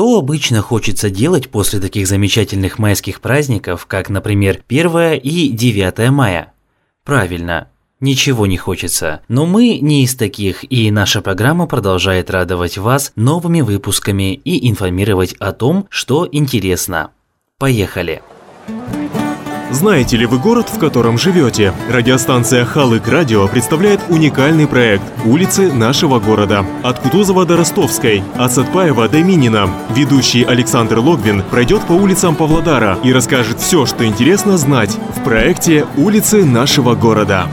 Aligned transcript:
Что 0.00 0.16
обычно 0.16 0.62
хочется 0.62 1.10
делать 1.10 1.50
после 1.50 1.78
таких 1.78 2.06
замечательных 2.06 2.78
майских 2.78 3.20
праздников, 3.20 3.84
как, 3.84 4.08
например, 4.08 4.62
1 4.66 5.20
и 5.22 5.50
9 5.50 6.08
мая? 6.08 6.54
Правильно, 7.04 7.68
ничего 8.00 8.46
не 8.46 8.56
хочется. 8.56 9.20
Но 9.28 9.44
мы 9.44 9.78
не 9.78 10.04
из 10.04 10.14
таких, 10.14 10.64
и 10.72 10.90
наша 10.90 11.20
программа 11.20 11.66
продолжает 11.66 12.30
радовать 12.30 12.78
вас 12.78 13.12
новыми 13.14 13.60
выпусками 13.60 14.32
и 14.32 14.70
информировать 14.70 15.34
о 15.34 15.52
том, 15.52 15.86
что 15.90 16.26
интересно. 16.32 17.10
Поехали! 17.58 18.22
Знаете 19.70 20.16
ли 20.16 20.26
вы 20.26 20.38
город, 20.38 20.68
в 20.68 20.78
котором 20.80 21.16
живете? 21.16 21.72
Радиостанция 21.88 22.64
Халык 22.64 23.06
Радио 23.06 23.46
представляет 23.46 24.00
уникальный 24.08 24.66
проект 24.66 25.04
«Улицы 25.24 25.72
нашего 25.72 26.18
города». 26.18 26.66
От 26.82 26.98
Кутузова 26.98 27.46
до 27.46 27.56
Ростовской, 27.56 28.24
от 28.36 28.52
Сатпаева 28.52 29.08
до 29.08 29.22
Минина. 29.22 29.70
Ведущий 29.94 30.42
Александр 30.42 30.98
Логвин 30.98 31.44
пройдет 31.50 31.82
по 31.82 31.92
улицам 31.92 32.34
Павлодара 32.34 32.98
и 33.04 33.12
расскажет 33.12 33.60
все, 33.60 33.86
что 33.86 34.04
интересно 34.04 34.58
знать 34.58 34.98
в 35.16 35.22
проекте 35.22 35.86
«Улицы 35.96 36.44
нашего 36.44 36.96
города». 36.96 37.46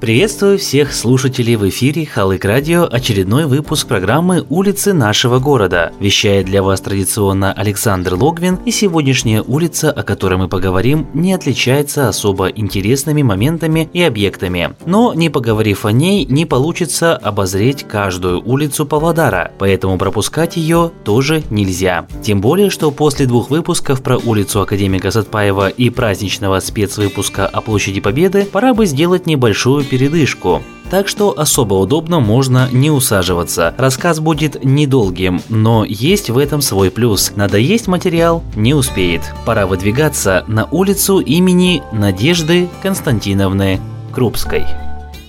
Приветствую 0.00 0.58
всех 0.58 0.94
слушателей 0.94 1.56
в 1.56 1.68
эфире 1.68 2.06
Халык 2.06 2.44
Радио, 2.44 2.88
очередной 2.88 3.46
выпуск 3.46 3.88
программы 3.88 4.46
«Улицы 4.48 4.92
нашего 4.92 5.40
города». 5.40 5.92
Вещает 5.98 6.46
для 6.46 6.62
вас 6.62 6.80
традиционно 6.80 7.52
Александр 7.52 8.14
Логвин, 8.14 8.60
и 8.64 8.70
сегодняшняя 8.70 9.42
улица, 9.42 9.90
о 9.90 10.04
которой 10.04 10.38
мы 10.38 10.46
поговорим, 10.46 11.08
не 11.14 11.34
отличается 11.34 12.08
особо 12.08 12.46
интересными 12.46 13.22
моментами 13.22 13.90
и 13.92 14.00
объектами. 14.00 14.76
Но 14.86 15.14
не 15.14 15.30
поговорив 15.30 15.84
о 15.84 15.90
ней, 15.90 16.24
не 16.26 16.46
получится 16.46 17.16
обозреть 17.16 17.82
каждую 17.82 18.40
улицу 18.48 18.86
Павлодара, 18.86 19.50
поэтому 19.58 19.98
пропускать 19.98 20.56
ее 20.56 20.92
тоже 21.02 21.42
нельзя. 21.50 22.06
Тем 22.22 22.40
более, 22.40 22.70
что 22.70 22.92
после 22.92 23.26
двух 23.26 23.50
выпусков 23.50 24.00
про 24.04 24.16
улицу 24.16 24.60
Академика 24.60 25.10
Сатпаева 25.10 25.68
и 25.68 25.90
праздничного 25.90 26.60
спецвыпуска 26.60 27.48
о 27.48 27.60
площади 27.62 28.00
Победы 28.00 28.44
пора 28.44 28.74
бы 28.74 28.86
сделать 28.86 29.26
небольшую 29.26 29.87
передышку. 29.88 30.62
Так 30.90 31.06
что 31.06 31.38
особо 31.38 31.74
удобно 31.74 32.20
можно 32.20 32.68
не 32.72 32.90
усаживаться. 32.90 33.74
Рассказ 33.76 34.20
будет 34.20 34.64
недолгим, 34.64 35.42
но 35.48 35.84
есть 35.84 36.30
в 36.30 36.38
этом 36.38 36.62
свой 36.62 36.90
плюс. 36.90 37.32
Надо 37.36 37.58
есть 37.58 37.88
материал 37.88 38.42
не 38.54 38.72
успеет. 38.72 39.22
Пора 39.44 39.66
выдвигаться 39.66 40.44
на 40.48 40.66
улицу 40.70 41.18
имени 41.18 41.82
Надежды 41.92 42.68
Константиновны 42.82 43.80
Крупской. 44.12 44.64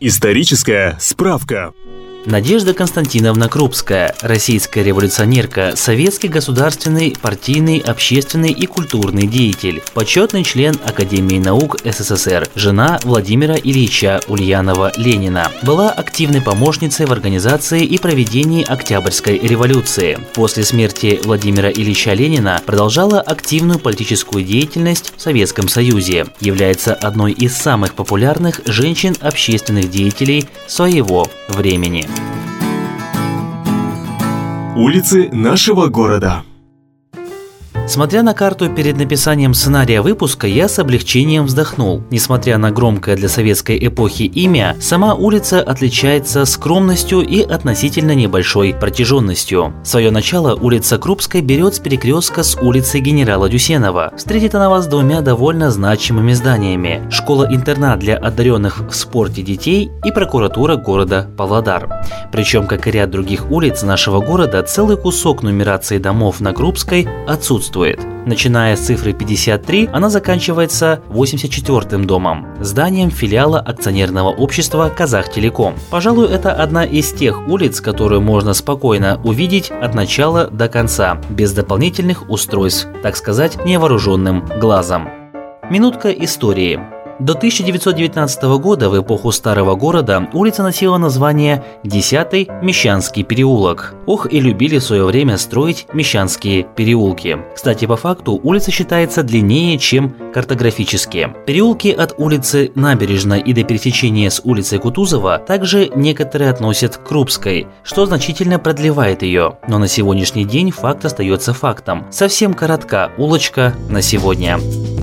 Историческая 0.00 0.96
справка. 1.00 1.72
Надежда 2.26 2.72
Константиновна 2.72 3.50
Крупская, 3.50 4.14
российская 4.22 4.82
революционерка, 4.82 5.74
советский 5.76 6.28
государственный, 6.28 7.14
партийный, 7.20 7.80
общественный 7.80 8.50
и 8.50 8.64
культурный 8.64 9.26
деятель, 9.26 9.82
почетный 9.92 10.42
член 10.42 10.74
Академии 10.86 11.38
наук 11.38 11.76
СССР, 11.84 12.48
жена 12.54 12.98
Владимира 13.04 13.56
Ильича 13.56 14.22
Ульянова-Ленина, 14.26 15.50
была 15.62 15.90
активной 15.90 16.40
помощницей 16.40 17.04
в 17.04 17.12
организации 17.12 17.84
и 17.84 17.98
проведении 17.98 18.64
Октябрьской 18.64 19.38
революции. 19.38 20.18
После 20.32 20.64
смерти 20.64 21.20
Владимира 21.24 21.70
Ильича 21.70 22.14
Ленина 22.14 22.62
продолжала 22.64 23.20
активную 23.20 23.78
политическую 23.78 24.44
деятельность 24.44 25.12
в 25.14 25.20
Советском 25.20 25.68
Союзе, 25.68 26.26
является 26.40 26.94
одной 26.94 27.32
из 27.32 27.54
самых 27.54 27.92
популярных 27.94 28.62
женщин-общественных 28.64 29.90
деятелей 29.90 30.46
своего 30.66 31.28
времени. 31.48 32.08
Улицы 34.76 35.28
нашего 35.30 35.86
города. 35.86 36.42
Смотря 37.86 38.22
на 38.22 38.32
карту 38.32 38.70
перед 38.70 38.96
написанием 38.96 39.52
сценария 39.52 40.00
выпуска, 40.00 40.46
я 40.46 40.68
с 40.68 40.78
облегчением 40.78 41.44
вздохнул. 41.44 42.02
Несмотря 42.10 42.56
на 42.56 42.70
громкое 42.70 43.14
для 43.14 43.28
советской 43.28 43.78
эпохи 43.86 44.22
имя, 44.22 44.74
сама 44.80 45.14
улица 45.14 45.60
отличается 45.60 46.46
скромностью 46.46 47.20
и 47.20 47.42
относительно 47.42 48.14
небольшой 48.14 48.72
протяженностью. 48.72 49.74
Свое 49.84 50.10
начало 50.10 50.54
улица 50.54 50.96
Крупской 50.96 51.42
берет 51.42 51.74
с 51.74 51.78
перекрестка 51.78 52.42
с 52.42 52.56
улицы 52.56 53.00
генерала 53.00 53.50
Дюсенова. 53.50 54.12
Встретит 54.16 54.54
она 54.54 54.70
вас 54.70 54.86
двумя 54.86 55.20
довольно 55.20 55.70
значимыми 55.70 56.32
зданиями. 56.32 57.06
Школа-интернат 57.10 57.98
для 57.98 58.16
одаренных 58.16 58.80
в 58.88 58.94
спорте 58.94 59.42
детей 59.42 59.90
и 60.02 60.10
прокуратура 60.10 60.76
города 60.76 61.28
Павлодар. 61.36 62.02
Причем, 62.32 62.66
как 62.66 62.86
и 62.86 62.90
ряд 62.90 63.10
других 63.10 63.50
улиц 63.50 63.82
нашего 63.82 64.20
города, 64.20 64.62
целый 64.62 64.96
кусок 64.96 65.42
нумерации 65.42 65.98
домов 65.98 66.40
на 66.40 66.54
Крупской 66.54 67.06
отсутствует 67.28 67.73
отсутствует. 67.74 68.00
Начиная 68.26 68.76
с 68.76 68.80
цифры 68.80 69.12
53, 69.12 69.90
она 69.92 70.08
заканчивается 70.08 71.00
84-м 71.10 72.06
домом, 72.06 72.46
зданием 72.60 73.10
филиала 73.10 73.60
акционерного 73.60 74.28
общества 74.28 74.90
«Казахтелеком». 74.96 75.74
Пожалуй, 75.90 76.28
это 76.28 76.52
одна 76.52 76.84
из 76.84 77.12
тех 77.12 77.46
улиц, 77.48 77.80
которую 77.80 78.22
можно 78.22 78.54
спокойно 78.54 79.20
увидеть 79.24 79.70
от 79.70 79.94
начала 79.94 80.46
до 80.46 80.68
конца, 80.68 81.20
без 81.28 81.52
дополнительных 81.52 82.30
устройств, 82.30 82.88
так 83.02 83.16
сказать, 83.16 83.62
невооруженным 83.66 84.46
глазом. 84.58 85.08
Минутка 85.70 86.10
истории. 86.10 86.93
До 87.20 87.34
1919 87.34 88.42
года, 88.58 88.90
в 88.90 89.00
эпоху 89.00 89.30
Старого 89.30 89.76
города, 89.76 90.28
улица 90.32 90.64
носила 90.64 90.98
название 90.98 91.62
10-й 91.84 92.48
Мещанский 92.60 93.22
переулок. 93.22 93.94
Ох 94.06 94.32
и 94.32 94.40
любили 94.40 94.78
в 94.78 94.84
свое 94.84 95.04
время 95.04 95.38
строить 95.38 95.86
Мещанские 95.92 96.64
переулки. 96.64 97.38
Кстати, 97.54 97.86
по 97.86 97.96
факту 97.96 98.40
улица 98.42 98.72
считается 98.72 99.22
длиннее, 99.22 99.78
чем 99.78 100.14
картографически. 100.34 101.32
Переулки 101.46 101.88
от 101.88 102.14
улицы 102.18 102.72
Набережной 102.74 103.40
и 103.40 103.52
до 103.52 103.62
пересечения 103.62 104.28
с 104.28 104.40
улицей 104.42 104.80
Кутузова 104.80 105.38
также 105.38 105.90
некоторые 105.94 106.50
относят 106.50 106.96
к 106.96 107.04
Крупской, 107.04 107.68
что 107.84 108.06
значительно 108.06 108.58
продлевает 108.58 109.22
ее. 109.22 109.58
Но 109.68 109.78
на 109.78 109.86
сегодняшний 109.86 110.44
день 110.44 110.72
факт 110.72 111.04
остается 111.04 111.54
фактом. 111.54 112.06
Совсем 112.10 112.54
коротка 112.54 113.12
улочка 113.18 113.72
на 113.88 114.02
сегодня. 114.02 114.58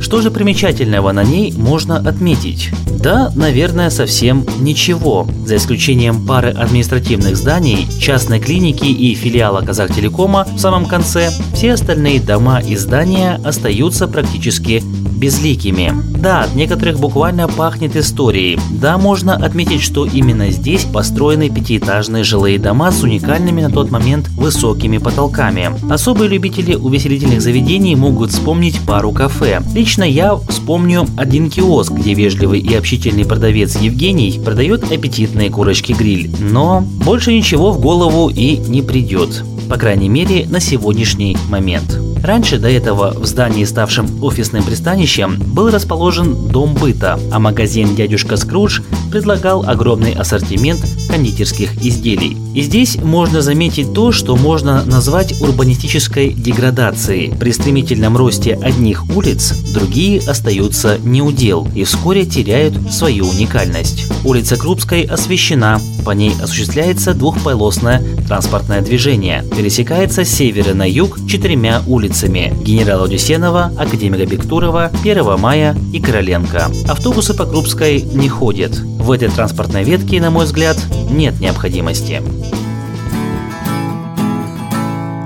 Что 0.00 0.20
же 0.20 0.30
примечательного 0.30 1.12
на 1.12 1.24
ней 1.24 1.52
можно 1.52 1.96
отметить? 1.96 2.70
Да, 3.04 3.30
наверное, 3.34 3.90
совсем 3.90 4.46
ничего. 4.60 5.26
За 5.46 5.56
исключением 5.56 6.26
пары 6.26 6.50
административных 6.50 7.36
зданий, 7.36 7.86
частной 8.00 8.40
клиники 8.40 8.86
и 8.86 9.14
филиала 9.14 9.60
Казахтелекома 9.60 10.46
в 10.54 10.58
самом 10.58 10.86
конце, 10.86 11.30
все 11.54 11.72
остальные 11.72 12.20
дома 12.20 12.60
и 12.60 12.76
здания 12.76 13.40
остаются 13.44 14.08
практически 14.08 14.82
безликими. 15.24 15.90
Да, 16.20 16.42
от 16.42 16.54
некоторых 16.54 17.00
буквально 17.00 17.48
пахнет 17.48 17.96
историей. 17.96 18.58
Да, 18.70 18.98
можно 18.98 19.34
отметить, 19.34 19.80
что 19.80 20.04
именно 20.04 20.50
здесь 20.50 20.84
построены 20.84 21.48
пятиэтажные 21.48 22.24
жилые 22.24 22.58
дома 22.58 22.92
с 22.92 23.02
уникальными 23.02 23.62
на 23.62 23.70
тот 23.70 23.90
момент 23.90 24.28
высокими 24.36 24.98
потолками. 24.98 25.70
Особые 25.90 26.28
любители 26.28 26.74
увеселительных 26.74 27.40
заведений 27.40 27.96
могут 27.96 28.32
вспомнить 28.32 28.78
пару 28.80 29.12
кафе. 29.12 29.62
Лично 29.74 30.04
я 30.04 30.36
вспомню 30.36 31.06
один 31.16 31.48
киоск, 31.48 31.92
где 31.92 32.12
вежливый 32.12 32.60
и 32.60 32.74
общительный 32.74 33.24
продавец 33.24 33.76
Евгений 33.76 34.38
продает 34.44 34.92
аппетитные 34.92 35.48
курочки-гриль. 35.48 36.30
Но 36.38 36.82
больше 36.82 37.32
ничего 37.32 37.72
в 37.72 37.80
голову 37.80 38.28
и 38.28 38.58
не 38.58 38.82
придет. 38.82 39.42
По 39.70 39.78
крайней 39.78 40.10
мере, 40.10 40.46
на 40.46 40.60
сегодняшний 40.60 41.38
момент. 41.48 42.03
Раньше 42.24 42.58
до 42.58 42.70
этого 42.70 43.10
в 43.10 43.26
здании, 43.26 43.64
ставшем 43.64 44.24
офисным 44.24 44.64
пристанищем, 44.64 45.36
был 45.38 45.70
расположен 45.70 46.48
дом 46.48 46.72
быта, 46.72 47.20
а 47.30 47.38
магазин 47.38 47.94
«Дядюшка 47.94 48.38
Скрудж» 48.38 48.80
предлагал 49.14 49.64
огромный 49.64 50.12
ассортимент 50.12 50.84
кондитерских 51.08 51.80
изделий. 51.84 52.36
И 52.52 52.62
здесь 52.62 52.96
можно 52.96 53.42
заметить 53.42 53.94
то, 53.94 54.10
что 54.10 54.34
можно 54.34 54.84
назвать 54.86 55.40
урбанистической 55.40 56.32
деградацией. 56.32 57.32
При 57.32 57.52
стремительном 57.52 58.16
росте 58.16 58.58
одних 58.60 59.08
улиц 59.14 59.52
другие 59.72 60.20
остаются 60.28 60.98
неудел 61.04 61.68
и 61.76 61.84
вскоре 61.84 62.26
теряют 62.26 62.74
свою 62.90 63.28
уникальность. 63.28 64.10
Улица 64.24 64.56
Крупской 64.56 65.02
освещена, 65.02 65.80
по 66.04 66.10
ней 66.10 66.32
осуществляется 66.42 67.14
двухполосное 67.14 68.02
транспортное 68.26 68.80
движение. 68.80 69.44
Пересекается 69.56 70.24
с 70.24 70.28
севера 70.28 70.74
на 70.74 70.90
юг 70.90 71.24
четырьмя 71.28 71.82
улицами– 71.86 72.52
генерала 72.64 73.08
Дюсенова, 73.08 73.72
академика 73.78 74.26
Бектурова, 74.26 74.90
1 75.04 75.38
мая 75.38 75.76
и 75.92 76.00
Короленко. 76.00 76.70
Автобусы 76.88 77.32
по 77.34 77.46
Крупской 77.46 78.00
не 78.00 78.28
ходят. 78.28 78.72
В 79.04 79.10
этой 79.10 79.28
транспортной 79.28 79.84
ветке, 79.84 80.18
на 80.18 80.30
мой 80.30 80.46
взгляд, 80.46 80.78
нет 81.10 81.38
необходимости. 81.38 82.22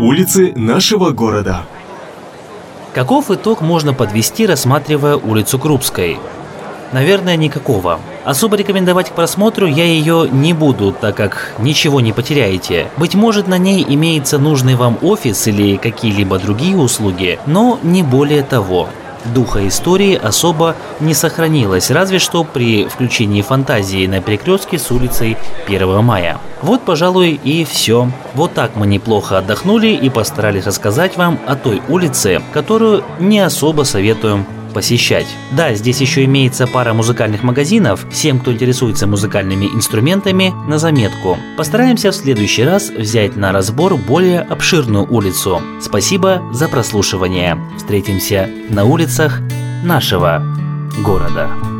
Улицы 0.00 0.54
нашего 0.56 1.10
города. 1.10 1.66
Каков 2.94 3.30
итог 3.30 3.60
можно 3.60 3.92
подвести, 3.92 4.46
рассматривая 4.46 5.16
улицу 5.16 5.58
Крупской? 5.58 6.16
Наверное, 6.92 7.36
никакого. 7.36 8.00
Особо 8.24 8.56
рекомендовать 8.56 9.10
к 9.10 9.12
просмотру 9.12 9.66
я 9.66 9.84
ее 9.84 10.26
не 10.32 10.54
буду, 10.54 10.96
так 10.98 11.14
как 11.14 11.52
ничего 11.58 12.00
не 12.00 12.14
потеряете. 12.14 12.88
Быть 12.96 13.14
может 13.14 13.46
на 13.46 13.58
ней 13.58 13.84
имеется 13.86 14.38
нужный 14.38 14.76
вам 14.76 14.96
офис 15.02 15.48
или 15.48 15.76
какие-либо 15.76 16.38
другие 16.38 16.78
услуги, 16.78 17.38
но 17.44 17.78
не 17.82 18.02
более 18.02 18.42
того. 18.42 18.88
Духа 19.34 19.66
истории 19.66 20.14
особо 20.14 20.76
не 21.00 21.14
сохранилось, 21.14 21.90
разве 21.90 22.18
что 22.18 22.44
при 22.44 22.86
включении 22.86 23.42
фантазии 23.42 24.06
на 24.06 24.20
перекрестке 24.20 24.78
с 24.78 24.90
улицей 24.90 25.36
1 25.66 26.04
мая. 26.04 26.38
Вот, 26.62 26.82
пожалуй, 26.82 27.38
и 27.42 27.64
все. 27.64 28.10
Вот 28.34 28.54
так 28.54 28.76
мы 28.76 28.86
неплохо 28.86 29.38
отдохнули 29.38 29.88
и 29.88 30.08
постарались 30.08 30.66
рассказать 30.66 31.16
вам 31.16 31.38
о 31.46 31.56
той 31.56 31.82
улице, 31.88 32.40
которую 32.52 33.04
не 33.18 33.40
особо 33.40 33.82
советуем 33.82 34.46
посещать. 34.76 35.26
Да, 35.52 35.72
здесь 35.72 36.02
еще 36.02 36.26
имеется 36.26 36.66
пара 36.66 36.92
музыкальных 36.92 37.42
магазинов, 37.42 38.06
всем, 38.10 38.38
кто 38.38 38.52
интересуется 38.52 39.06
музыкальными 39.06 39.64
инструментами, 39.64 40.52
на 40.68 40.78
заметку. 40.78 41.38
Постараемся 41.56 42.10
в 42.10 42.14
следующий 42.14 42.62
раз 42.62 42.90
взять 42.90 43.36
на 43.36 43.52
разбор 43.52 43.96
более 43.96 44.42
обширную 44.42 45.10
улицу. 45.10 45.62
Спасибо 45.80 46.42
за 46.52 46.68
прослушивание. 46.68 47.58
Встретимся 47.78 48.50
на 48.68 48.84
улицах 48.84 49.40
нашего 49.82 50.44
города. 51.02 51.75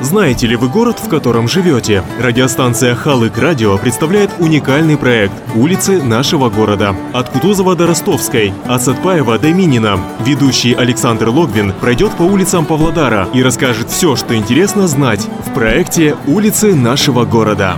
Знаете 0.00 0.46
ли 0.46 0.54
вы 0.54 0.68
город, 0.68 1.00
в 1.00 1.08
котором 1.08 1.48
живете? 1.48 2.04
Радиостанция 2.20 2.94
Халык 2.94 3.36
Радио 3.36 3.76
представляет 3.78 4.30
уникальный 4.38 4.96
проект 4.96 5.34
«Улицы 5.56 6.00
нашего 6.00 6.50
города». 6.50 6.94
От 7.12 7.30
Кутузова 7.30 7.74
до 7.74 7.88
Ростовской, 7.88 8.52
от 8.66 8.80
Сатпаева 8.80 9.38
до 9.40 9.52
Минина. 9.52 9.98
Ведущий 10.24 10.72
Александр 10.72 11.30
Логвин 11.30 11.72
пройдет 11.72 12.12
по 12.12 12.22
улицам 12.22 12.64
Павлодара 12.64 13.28
и 13.34 13.42
расскажет 13.42 13.90
все, 13.90 14.14
что 14.14 14.36
интересно 14.36 14.86
знать 14.86 15.26
в 15.44 15.52
проекте 15.52 16.16
«Улицы 16.28 16.76
нашего 16.76 17.24
города». 17.24 17.76